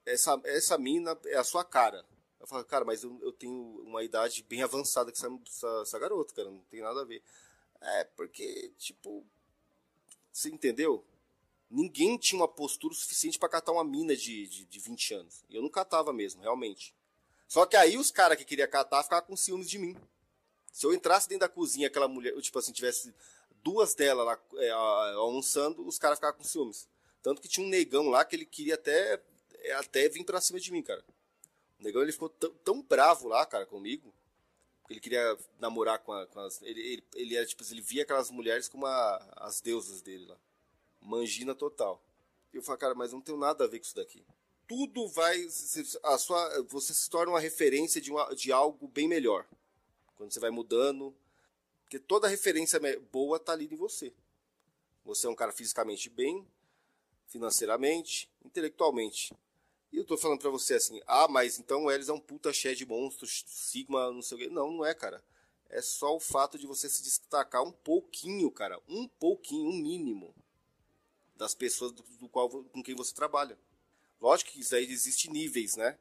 [0.05, 2.03] essa, essa mina é a sua cara.
[2.39, 3.53] Eu falava, cara, mas eu, eu tenho
[3.85, 7.21] uma idade bem avançada com essa, essa, essa garota, cara, não tem nada a ver.
[7.79, 9.23] É, porque, tipo,
[10.33, 11.05] você entendeu?
[11.73, 15.43] ninguém tinha uma postura suficiente para catar uma mina de, de, de 20 anos.
[15.49, 16.95] Eu não catava mesmo, realmente.
[17.47, 19.97] Só que aí os caras que queriam catar ficavam com ciúmes de mim.
[20.71, 23.13] Se eu entrasse dentro da cozinha, aquela mulher, tipo assim, tivesse
[23.63, 26.87] duas delas lá é, almoçando, os caras ficavam com ciúmes.
[27.23, 29.21] Tanto que tinha um negão lá que ele queria até,
[29.59, 31.03] é, até vir pra cima de mim, cara.
[31.79, 34.12] O negão ele ficou tão bravo lá, cara, comigo.
[34.93, 36.61] Ele queria namorar com, a, com as.
[36.61, 40.37] Ele, ele, ele, era tipo, ele via aquelas mulheres como a, as deusas dele lá
[41.03, 42.01] mangina total.
[42.53, 44.25] E eu falo, cara, mas não tem nada a ver com isso daqui.
[44.67, 45.45] Tudo vai.
[46.03, 49.45] A sua, você se torna uma referência de, uma, de algo bem melhor.
[50.15, 51.15] Quando você vai mudando.
[51.83, 52.79] Porque toda referência
[53.11, 54.13] boa tá ali em você.
[55.03, 56.47] Você é um cara fisicamente bem,
[57.27, 59.33] financeiramente, intelectualmente.
[59.93, 62.51] E eu tô falando pra você assim, ah, mas então o Elis é um puta
[62.51, 64.47] de monstros, Sigma, não sei o quê.
[64.49, 65.23] Não, não é, cara.
[65.69, 68.81] É só o fato de você se destacar um pouquinho, cara.
[68.87, 70.33] Um pouquinho, um mínimo
[71.35, 73.55] das pessoas do, do qual com quem você trabalha.
[74.19, 75.95] Lógico que isso aí existe níveis, né?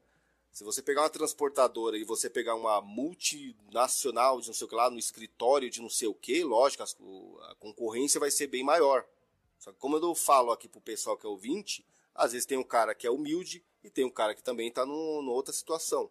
[0.51, 4.75] Se você pegar uma transportadora e você pegar uma multinacional de não sei o que
[4.75, 6.83] lá, no escritório de não sei o que, lógico,
[7.43, 9.05] a concorrência vai ser bem maior.
[9.59, 12.63] Só que como eu falo aqui pro pessoal que é ouvinte, às vezes tem um
[12.63, 16.09] cara que é humilde e tem um cara que também está numa outra situação.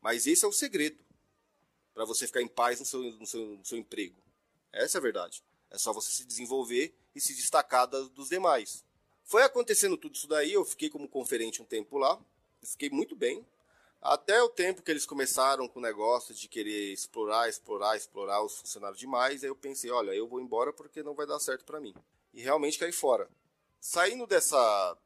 [0.00, 0.98] Mas esse é o segredo
[1.94, 4.16] para você ficar em paz no seu, no, seu, no seu emprego.
[4.72, 5.42] Essa é a verdade.
[5.70, 8.84] É só você se desenvolver e se destacar dos demais.
[9.24, 12.20] Foi acontecendo tudo isso daí, eu fiquei como conferente um tempo lá,
[12.62, 13.46] fiquei muito bem.
[14.02, 18.58] Até o tempo que eles começaram com o negócio de querer explorar, explorar, explorar os
[18.58, 21.80] funcionários demais, aí eu pensei, olha, eu vou embora porque não vai dar certo para
[21.80, 21.94] mim.
[22.34, 23.30] E realmente caí fora.
[23.80, 24.98] Saindo dessa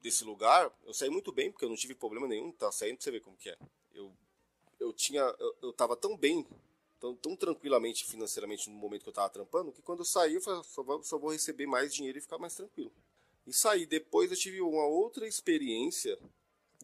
[0.00, 3.04] desse lugar, eu saí muito bem, porque eu não tive problema nenhum, tá saindo pra
[3.04, 3.58] você ver como que é.
[3.94, 4.12] Eu,
[4.78, 6.46] eu tinha, eu, eu tava tão bem
[6.98, 10.40] tão, tão tranquilamente financeiramente no momento que eu estava trampando, que quando eu saí, eu
[10.40, 12.92] falei, só vou, só vou receber mais dinheiro e ficar mais tranquilo.
[13.46, 13.86] E saí.
[13.86, 16.18] Depois eu tive uma outra experiência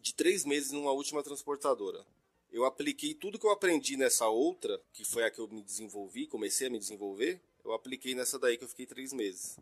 [0.01, 2.05] de três meses numa última transportadora.
[2.51, 6.25] Eu apliquei tudo que eu aprendi nessa outra, que foi a que eu me desenvolvi,
[6.25, 9.59] comecei a me desenvolver, eu apliquei nessa daí que eu fiquei três meses.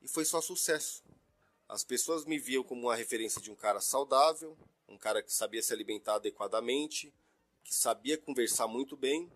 [0.00, 1.02] E foi só sucesso.
[1.74, 4.56] As pessoas me viam como uma referência de um cara saudável,
[4.88, 7.12] um cara que sabia se alimentar adequadamente,
[7.64, 9.28] que sabia conversar muito bem.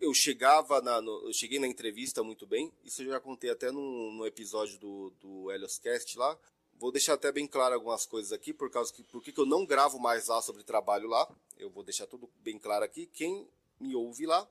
[0.00, 2.72] Eu chegava na, no, eu cheguei na entrevista muito bem.
[2.82, 6.38] Isso eu já contei até no, no episódio do, do Helios Cast lá.
[6.78, 9.66] Vou deixar até bem claro algumas coisas aqui, por causa que por que eu não
[9.66, 11.30] gravo mais lá sobre trabalho lá.
[11.58, 13.04] Eu vou deixar tudo bem claro aqui.
[13.04, 13.46] Quem
[13.78, 14.48] me ouve lá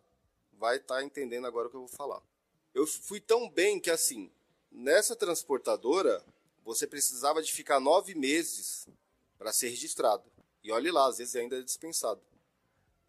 [0.59, 2.21] vai estar tá entendendo agora o que eu vou falar.
[2.71, 4.29] Eu fui tão bem que assim,
[4.71, 6.23] nessa transportadora,
[6.63, 8.87] você precisava de ficar nove meses
[9.37, 10.23] para ser registrado.
[10.63, 12.21] E olhe lá, às vezes ainda é dispensado.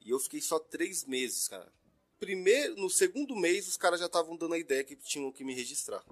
[0.00, 1.70] E eu fiquei só três meses, cara.
[2.18, 5.54] Primeiro, no segundo mês, os caras já estavam dando a ideia que tinham que me
[5.54, 6.04] registrar.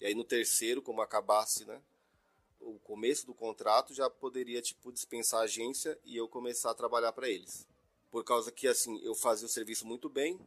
[0.00, 1.80] E aí no terceiro, como acabasse, né?
[2.60, 7.12] O começo do contrato já poderia, tipo, dispensar a agência e eu começar a trabalhar
[7.12, 7.66] para eles.
[8.10, 10.38] Por causa que, assim, eu fazia o serviço muito bem,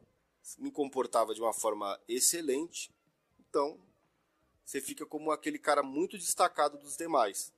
[0.57, 2.91] me comportava de uma forma excelente.
[3.39, 3.79] Então,
[4.67, 7.53] você fica como aquele cara muito destacado dos demais.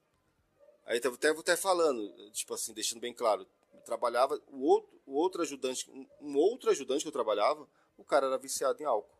[0.85, 5.15] Aí até vou até falando, tipo assim, deixando bem claro, eu trabalhava o outro, o
[5.15, 5.89] outro ajudante,
[6.21, 7.67] um outro ajudante que eu trabalhava,
[7.97, 9.17] o cara era viciado em álcool.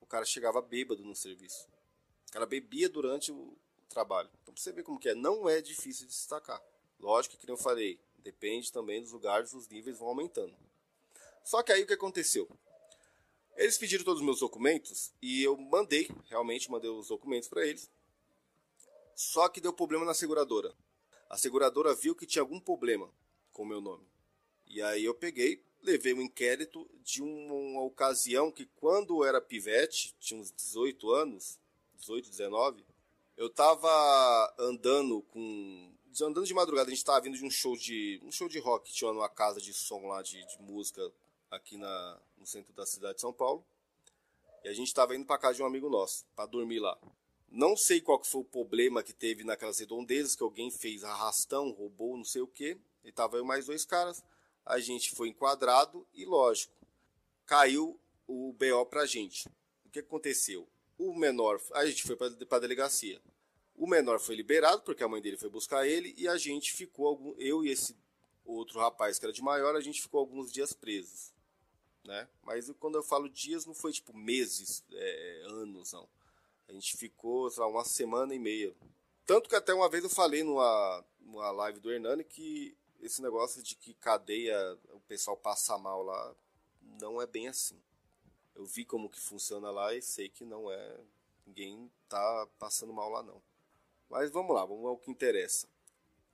[0.00, 1.68] O cara chegava bêbado no serviço.
[2.30, 3.54] O cara bebia durante o
[3.90, 4.30] trabalho.
[4.42, 6.62] Então pra você ver como que é, não é difícil de destacar.
[6.98, 10.56] Lógico que, como eu falei, depende também dos lugares, os níveis vão aumentando.
[11.44, 12.48] Só que aí o que aconteceu?
[13.56, 17.90] Eles pediram todos os meus documentos e eu mandei, realmente mandei os documentos para eles.
[19.14, 20.74] Só que deu problema na seguradora.
[21.28, 23.10] A seguradora viu que tinha algum problema
[23.52, 24.06] com o meu nome.
[24.66, 30.14] E aí eu peguei, levei um inquérito de uma ocasião que quando eu era pivete,
[30.18, 31.58] tinha uns 18 anos,
[31.94, 32.84] 18, 19,
[33.36, 38.20] eu tava andando com andando de madrugada, a gente tava vindo de um show de
[38.22, 41.10] um show de rock tinha numa casa de som lá de, de música
[41.50, 43.64] aqui na, no centro da cidade de São Paulo.
[44.64, 46.98] E a gente estava indo para casa de um amigo nosso, para dormir lá.
[47.48, 51.70] Não sei qual que foi o problema que teve naquelas redondezas, que alguém fez arrastão,
[51.70, 52.76] roubou, não sei o que.
[53.04, 54.22] E tava eu mais dois caras.
[54.64, 56.72] A gente foi enquadrado e, lógico,
[57.46, 59.48] caiu o BO pra gente.
[59.84, 60.68] O que aconteceu?
[60.98, 63.20] O menor, a gente foi para a delegacia.
[63.76, 67.34] O menor foi liberado porque a mãe dele foi buscar ele e a gente ficou,
[67.38, 67.96] eu e esse
[68.44, 71.31] outro rapaz que era de maior, a gente ficou alguns dias presos,
[72.04, 72.28] né?
[72.42, 76.08] Mas quando eu falo dias, não foi tipo meses, é, anos, não.
[76.68, 78.74] A gente ficou, sei lá, uma semana e meia.
[79.26, 83.62] Tanto que até uma vez eu falei numa, numa live do Hernani que esse negócio
[83.62, 84.56] de que cadeia
[84.90, 86.34] o pessoal passa mal lá
[87.00, 87.80] não é bem assim.
[88.54, 91.00] Eu vi como que funciona lá e sei que não é.
[91.46, 93.42] Ninguém tá passando mal lá não.
[94.08, 95.66] Mas vamos lá, vamos ao que interessa.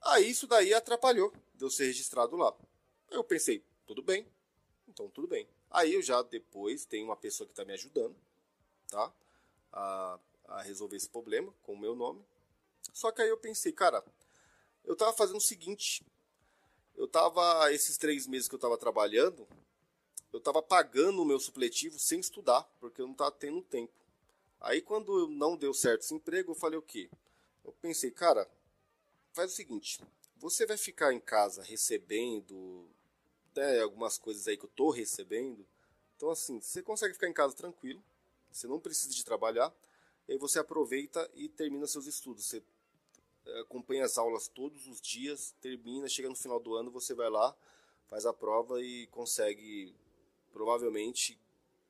[0.00, 2.54] Aí isso daí atrapalhou de eu ser registrado lá.
[3.11, 4.26] Eu pensei, tudo bem,
[4.87, 5.48] então tudo bem.
[5.70, 8.16] Aí eu já depois tenho uma pessoa que está me ajudando,
[8.88, 9.12] tá?
[9.72, 12.24] A, a resolver esse problema com o meu nome.
[12.92, 14.02] Só que aí eu pensei, cara,
[14.85, 16.02] eu tava fazendo o seguinte.
[16.96, 19.46] Eu tava, esses três meses que eu tava trabalhando,
[20.33, 23.92] eu tava pagando o meu supletivo sem estudar, porque eu não tava tendo tempo.
[24.61, 27.09] Aí quando não deu certo esse emprego, eu falei o quê?
[27.64, 28.48] Eu pensei, cara,
[29.33, 30.00] faz o seguinte,
[30.37, 32.88] você vai ficar em casa recebendo
[33.54, 35.66] né, algumas coisas aí que eu tô recebendo.
[36.16, 38.02] Então assim, você consegue ficar em casa tranquilo,
[38.50, 39.72] você não precisa de trabalhar,
[40.26, 42.46] e aí você aproveita e termina seus estudos.
[42.46, 42.62] Você
[43.46, 47.30] eh, acompanha as aulas todos os dias, termina, chega no final do ano, você vai
[47.30, 47.56] lá,
[48.08, 49.94] faz a prova e consegue
[50.52, 51.38] provavelmente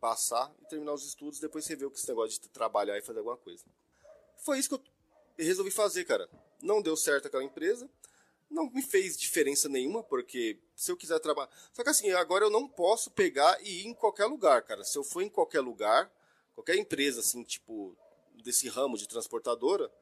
[0.01, 3.03] passar e terminar os estudos, depois você vê o que esse negócio de trabalhar e
[3.03, 3.65] fazer alguma coisa.
[4.37, 4.83] Foi isso que eu
[5.45, 6.29] resolvi fazer, cara.
[6.63, 7.89] Não deu certo aquela empresa,
[8.51, 11.51] não me fez diferença nenhuma, porque se eu quiser trabalhar.
[11.73, 14.85] Só que assim, agora eu não posso pegar e ir em qualquer lugar, cara.
[14.85, 16.11] Se eu for em qualquer lugar,
[16.55, 17.97] qualquer empresa, assim, tipo,
[18.43, 19.93] desse ramo de transportadora,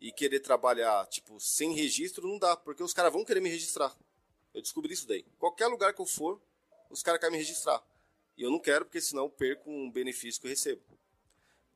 [0.00, 3.96] e querer trabalhar, tipo, sem registro, não dá, porque os caras vão querer me registrar.
[4.54, 5.24] Eu descobri isso daí.
[5.38, 6.40] Qualquer lugar que eu for,
[6.88, 7.82] os caras querem me registrar.
[8.36, 10.82] E eu não quero, porque senão eu perco um benefício que eu recebo.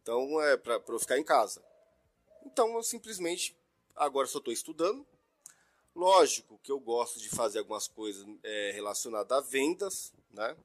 [0.00, 1.62] Então, é pra, eu ficar em casa.
[2.46, 3.56] Então, eu simplesmente,
[3.94, 5.06] agora só estou estudando.
[5.94, 10.56] Lógico que eu gosto de fazer algumas coisas é, relacionadas a vendas, né?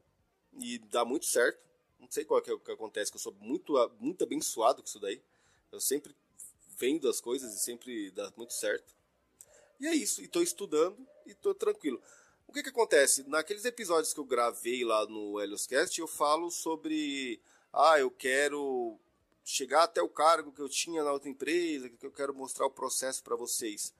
[0.59, 1.59] E dá muito certo.
[1.99, 4.99] Não sei qual é o que acontece, que eu sou muito, muito abençoado com isso
[4.99, 5.21] daí.
[5.71, 6.15] Eu sempre
[6.77, 8.95] vendo as coisas e sempre dá muito certo.
[9.79, 12.01] E é isso, e estou estudando e estou tranquilo.
[12.47, 13.27] O que que acontece?
[13.27, 17.41] Naqueles episódios que eu gravei lá no Helioscast, eu falo sobre,
[17.73, 18.97] ah, eu quero
[19.43, 22.71] chegar até o cargo que eu tinha na outra empresa, que eu quero mostrar o
[22.71, 23.93] processo para vocês.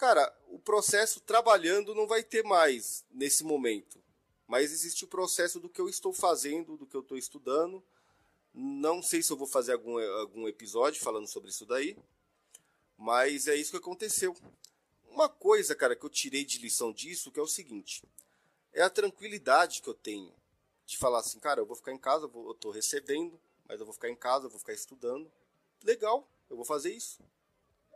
[0.00, 4.02] Cara, o processo trabalhando não vai ter mais nesse momento.
[4.46, 7.84] Mas existe o processo do que eu estou fazendo, do que eu estou estudando.
[8.54, 11.98] Não sei se eu vou fazer algum, algum episódio falando sobre isso daí.
[12.96, 14.34] Mas é isso que aconteceu.
[15.06, 18.02] Uma coisa, cara, que eu tirei de lição disso, que é o seguinte.
[18.72, 20.32] É a tranquilidade que eu tenho
[20.86, 23.38] de falar assim, cara, eu vou ficar em casa, eu estou recebendo,
[23.68, 25.30] mas eu vou ficar em casa, eu vou ficar estudando.
[25.84, 27.22] Legal, eu vou fazer isso.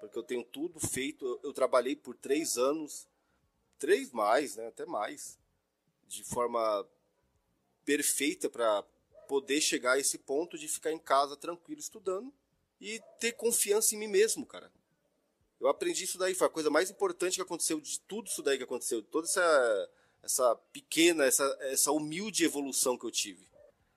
[0.07, 1.25] Porque eu tenho tudo feito.
[1.25, 3.07] Eu, eu trabalhei por três anos,
[3.79, 5.39] três mais, né, até mais,
[6.07, 6.87] de forma
[7.85, 8.83] perfeita para
[9.29, 12.33] poder chegar a esse ponto de ficar em casa tranquilo estudando
[12.81, 14.71] e ter confiança em mim mesmo, cara.
[15.61, 18.59] Eu aprendi isso daí, foi a coisa mais importante que aconteceu de tudo isso daí
[18.59, 19.91] que aconteceu, toda essa
[20.25, 23.47] essa pequena, essa, essa humilde evolução que eu tive.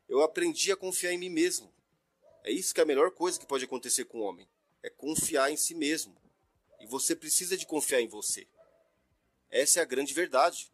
[0.09, 1.73] Eu aprendi a confiar em mim mesmo.
[2.43, 4.47] É isso que é a melhor coisa que pode acontecer com o homem.
[4.87, 6.15] É confiar em si mesmo.
[6.79, 8.47] E você precisa de confiar em você.
[9.49, 10.71] Essa é a grande verdade.